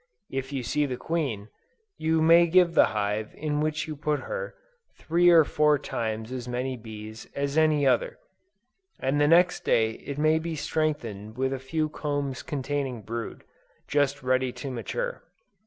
If 0.31 0.51
you 0.51 0.63
see 0.63 0.87
the 0.87 0.97
queen, 0.97 1.49
you 1.95 2.23
may 2.23 2.47
give 2.47 2.73
the 2.73 2.87
hive 2.87 3.35
in 3.35 3.59
which 3.61 3.87
you 3.87 3.95
put 3.95 4.21
her, 4.21 4.55
three 4.97 5.29
or 5.29 5.43
four 5.43 5.77
times 5.77 6.31
as 6.31 6.47
many 6.47 6.75
bees 6.75 7.27
as 7.35 7.55
any 7.55 7.85
other; 7.85 8.17
and 8.99 9.21
the 9.21 9.27
next 9.27 9.63
day 9.63 9.91
it 9.91 10.17
may 10.17 10.39
be 10.39 10.55
strengthened 10.55 11.37
with 11.37 11.53
a 11.53 11.59
few 11.59 11.87
combs 11.87 12.41
containing 12.41 13.03
brood, 13.03 13.43
just 13.87 14.23
ready 14.23 14.51
to 14.53 14.71
mature. 14.71 15.21